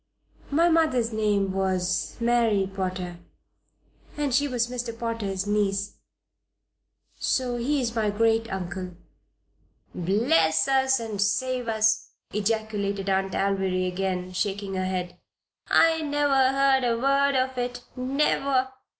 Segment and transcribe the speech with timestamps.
[0.49, 3.19] "My mother's name was Mary Potter,
[4.17, 4.97] and she was Mr.
[4.97, 5.99] Potter's niece.
[7.19, 8.95] So he is my great uncle."
[9.93, 15.19] "Bless us and save us!" ejaculated Aunt Alviry, again, shaking her head.
[15.69, 18.69] "I never heard a word of it never!